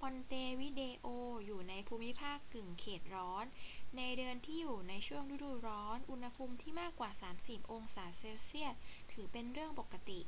[0.00, 1.06] มอนเตวิเดโอ
[1.46, 3.44] อยู่ในภูมิภาคกึ่งเขตร้อน
[3.96, 10.20] ในเดือนที่อยู่ในช่วงฤดูร้อน อุณหภูมิที่มากกว่า 30°c ถือเป็นเรื่องปกติ